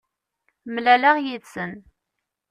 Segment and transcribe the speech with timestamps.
[0.73, 1.71] Mlaleɣ yid-sen.